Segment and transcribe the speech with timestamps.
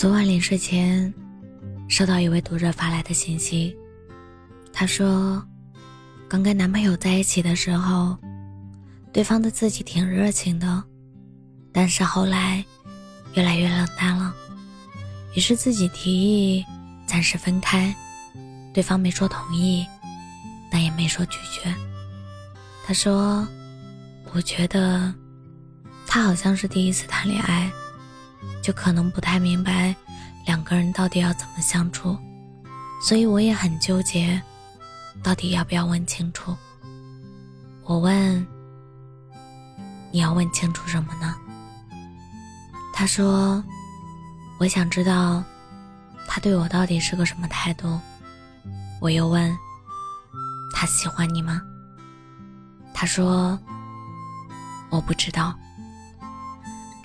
[0.00, 1.12] 昨晚临睡前，
[1.86, 3.76] 收到一位读者发来的信息，
[4.72, 5.46] 他说，
[6.26, 8.16] 刚跟男朋友在一起的时候，
[9.12, 10.82] 对方对自己挺热情的，
[11.70, 12.64] 但是后来
[13.34, 14.34] 越来越冷淡了，
[15.36, 16.64] 于是自己提议
[17.06, 17.94] 暂时分开，
[18.72, 19.84] 对方没说同意，
[20.70, 21.74] 但也没说拒绝。
[22.86, 23.46] 他说，
[24.32, 25.12] 我觉得
[26.06, 27.70] 他好像是第一次谈恋爱。
[28.62, 29.94] 就可能不太明白
[30.46, 32.16] 两个人到底要怎么相处，
[33.06, 34.40] 所以我也很纠结，
[35.22, 36.56] 到底要不要问清楚。
[37.84, 38.46] 我问
[40.12, 41.34] ：“你要问清楚什么呢？”
[42.94, 43.62] 他说
[44.60, 45.42] ：“我想知道
[46.26, 47.98] 他对我到底是个什么态度。”
[49.00, 49.56] 我又问
[50.74, 51.60] ：“他喜欢你吗？”
[52.92, 53.58] 他说
[54.90, 55.54] ：“我不知道。”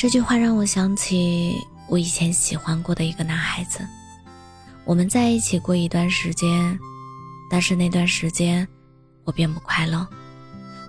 [0.06, 3.80] 这句话让我想起我以前喜欢过的一个男孩子，
[4.84, 6.78] 我们在一起过一段时间，
[7.50, 8.68] 但是那段时间
[9.24, 10.08] 我并不快乐，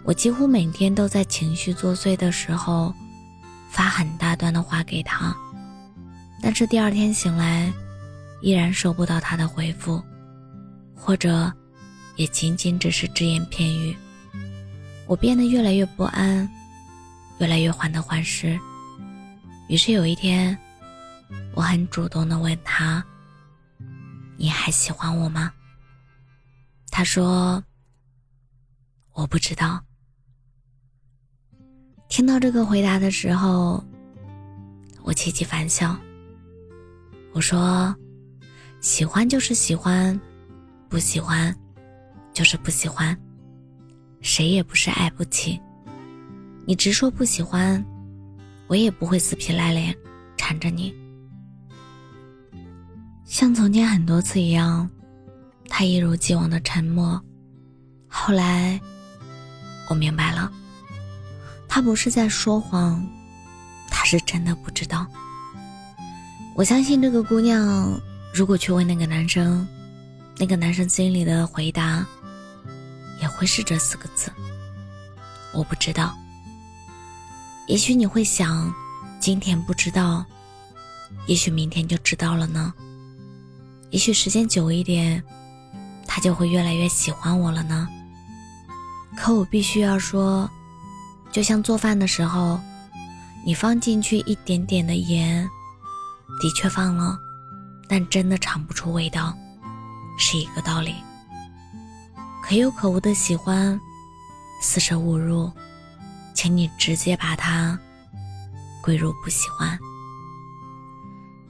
[0.04, 2.92] 我几乎每天都在情绪作祟的时候
[3.70, 5.34] 发很大段的话给他，
[6.42, 7.72] 但是第二天醒来
[8.42, 9.98] 依然收不到他的回复，
[10.94, 11.50] 或者
[12.16, 13.96] 也仅仅只是只言片语，
[15.06, 16.46] 我变得越来越不安，
[17.38, 18.60] 越来越患得患失。
[19.68, 20.56] 于是有一天，
[21.54, 23.04] 我很主动的问他
[24.38, 25.52] ：“你还喜欢我吗？”
[26.88, 27.62] 他说
[29.12, 29.82] ：“我不知道。”
[32.08, 33.84] 听到这个回答的时候，
[35.02, 35.98] 我气急反笑。
[37.32, 37.94] 我说
[38.80, 40.18] ：“喜欢就是喜欢，
[40.88, 41.52] 不喜欢
[42.32, 43.18] 就是不喜欢，
[44.20, 45.60] 谁也不是爱不起。
[46.64, 47.84] 你直说不喜欢。”
[48.68, 49.94] 我也不会死皮赖脸
[50.36, 50.94] 缠着你，
[53.24, 54.88] 像从前很多次一样，
[55.68, 57.20] 他一如既往的沉默。
[58.08, 58.80] 后来，
[59.88, 60.50] 我明白了，
[61.68, 63.06] 他不是在说谎，
[63.88, 65.06] 他是真的不知道。
[66.54, 68.00] 我相信这个姑娘，
[68.34, 69.66] 如果去问那个男生，
[70.38, 72.04] 那个男生心里的回答，
[73.20, 74.32] 也会是这四个字：
[75.52, 76.16] 我不知道。
[77.66, 78.72] 也许你会想，
[79.18, 80.24] 今天不知道，
[81.26, 82.72] 也许明天就知道了呢。
[83.90, 85.22] 也许时间久一点，
[86.06, 87.88] 他就会越来越喜欢我了呢。
[89.16, 90.48] 可我必须要说，
[91.32, 92.60] 就像做饭的时候，
[93.44, 95.48] 你放进去一点点的盐，
[96.40, 97.18] 的确放了，
[97.88, 99.36] 但真的尝不出味道，
[100.16, 100.94] 是一个道理。
[102.44, 103.80] 可有可无的喜欢，
[104.62, 105.50] 四舍五入。
[106.36, 107.76] 请你直接把它
[108.82, 109.76] 归入不喜欢。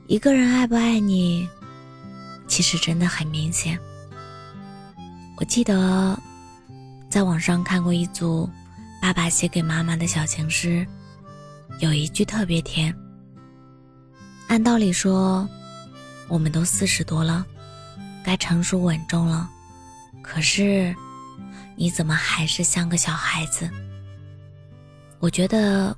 [0.07, 1.47] 一个人爱不爱你，
[2.47, 3.77] 其实真的很明显。
[5.37, 6.17] 我记得
[7.11, 8.49] 在网上看过一组
[9.03, 10.87] 爸爸写给妈妈的小情诗，
[11.81, 12.95] 有一句特别甜。
[14.47, 15.47] 按道理说，
[16.29, 17.45] 我们都四十多了，
[18.25, 19.51] 该成熟稳重了，
[20.23, 20.95] 可是
[21.75, 23.69] 你怎么还是像个小孩子？
[25.19, 25.97] 我觉得，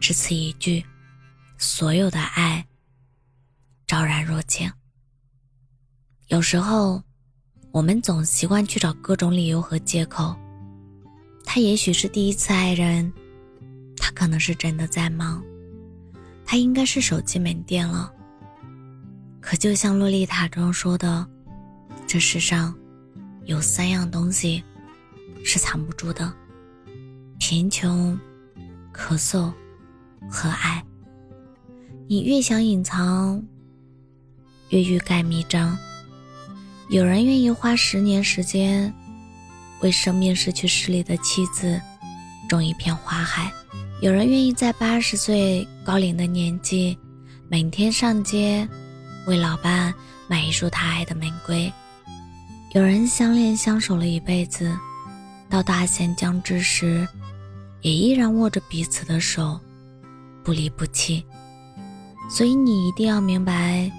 [0.00, 0.84] 只此一句，
[1.58, 2.64] 所有的爱
[3.86, 4.70] 昭然若揭。
[6.28, 7.02] 有时候，
[7.72, 10.34] 我们总习惯去找各种理由和借口。
[11.44, 13.12] 他也许是第一次爱人，
[13.96, 15.44] 他可能是真的在忙，
[16.46, 18.10] 他应该是手机没电了。
[19.40, 21.26] 可就像洛丽塔中说的，
[22.06, 22.74] 这世上
[23.44, 24.64] 有三样东西
[25.44, 26.32] 是藏不住的：
[27.38, 28.18] 贫穷。
[28.94, 29.52] 咳嗽
[30.30, 30.82] 和爱，
[32.08, 33.42] 你越想隐藏，
[34.68, 35.76] 越欲盖弥彰。
[36.88, 38.94] 有人愿意花十年时间，
[39.80, 41.80] 为生命失去视力的妻子
[42.48, 43.50] 种一片花海；
[44.00, 46.96] 有人愿意在八十岁高龄的年纪，
[47.48, 48.66] 每天上街
[49.26, 49.92] 为老伴
[50.28, 51.70] 买一束他爱的玫瑰；
[52.72, 54.72] 有人相恋相守了一辈子，
[55.50, 57.06] 到大限将至时。
[57.84, 59.60] 也依然握着彼此的手，
[60.42, 61.22] 不离不弃。
[62.30, 63.92] 所以你一定要明白，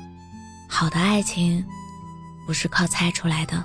[0.67, 1.63] 好的爱情
[2.47, 3.63] 不是靠猜出来的。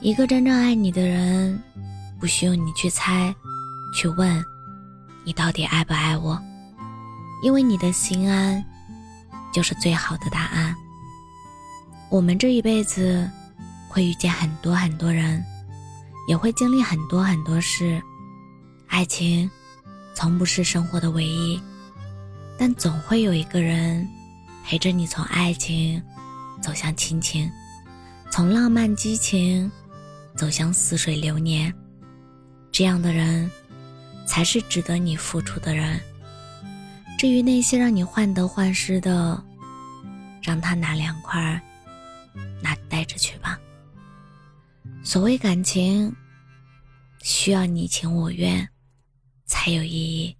[0.00, 1.62] 一个真正爱你的人，
[2.18, 3.34] 不需要你去猜，
[3.94, 4.42] 去问，
[5.24, 6.40] 你到底爱不爱我？
[7.42, 8.64] 因为你的心安，
[9.52, 10.74] 就是最好的答案。
[12.08, 13.30] 我们这一辈子
[13.90, 15.44] 会遇见很多很多人，
[16.28, 18.02] 也会经历很多很多事。
[18.96, 19.50] 爱情，
[20.14, 21.60] 从不是生活的唯一，
[22.58, 24.08] 但总会有一个人
[24.64, 26.02] 陪着你从爱情
[26.62, 27.52] 走向亲情，
[28.30, 29.70] 从浪漫激情
[30.34, 31.70] 走向似水流年。
[32.72, 33.50] 这样的人，
[34.26, 36.00] 才是值得你付出的人。
[37.18, 39.44] 至于那些让你患得患失的，
[40.40, 41.60] 让他拿两块，
[42.62, 43.60] 拿带着去吧。
[45.04, 46.10] 所谓感情，
[47.20, 48.66] 需要你情我愿，
[49.46, 50.36] 才有意义。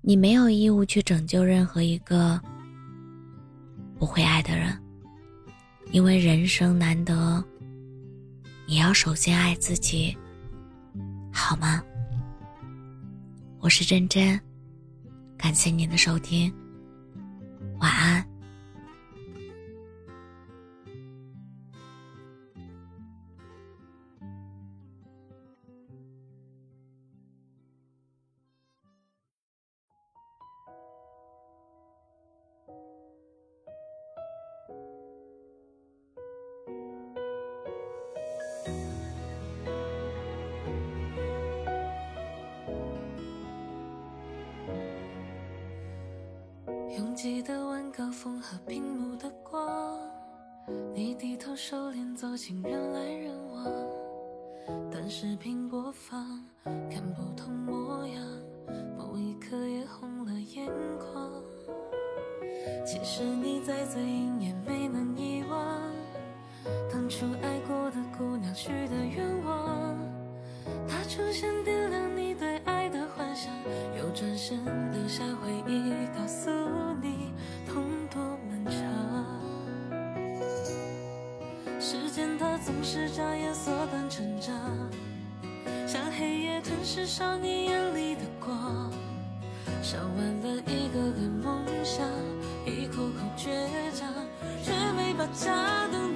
[0.00, 2.40] 你没有义务去拯救任何一个
[3.98, 4.76] 不会爱的人，
[5.90, 7.42] 因为人生难得，
[8.66, 10.16] 你要首先爱自己，
[11.32, 11.82] 好吗？
[13.60, 14.38] 我是真真。
[15.36, 16.52] 感谢您的收听，
[17.78, 18.27] 晚安。
[47.20, 49.98] 记得晚高峰和屏幕的光，
[50.94, 53.64] 你低头收敛走进人来人往，
[54.88, 58.24] 短视频播放，看不同模样，
[58.96, 61.28] 某一刻也红了眼眶。
[62.86, 65.76] 其实你在最近也没能遗忘，
[66.88, 69.98] 当初爱过的姑娘许的愿望，
[70.86, 71.87] 她出现的
[74.18, 74.58] 转身
[74.90, 76.50] 留下回忆，告诉
[77.00, 77.32] 你
[77.64, 78.20] 痛多
[78.50, 78.74] 漫长。
[81.80, 82.58] 时间它。
[82.58, 84.52] 总是眨眼缩短成长，
[85.86, 88.90] 像黑夜吞噬少年眼里的光，
[89.80, 92.04] 烧完了一个个梦想，
[92.66, 93.46] 一口口倔
[93.94, 94.12] 强，
[94.64, 96.07] 却没把家灯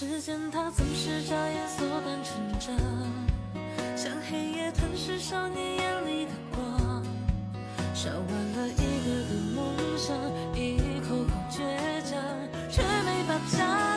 [0.00, 2.74] 时间它总是眨眼缩短成长，
[3.94, 7.04] 像黑夜吞噬少年眼里的光，
[7.92, 8.18] 烧完
[8.56, 10.16] 了一个个梦想，
[10.54, 11.60] 一口口倔
[12.08, 12.18] 强，
[12.70, 13.89] 却没把家